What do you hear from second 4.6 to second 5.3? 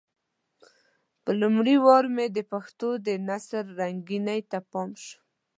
پام شو.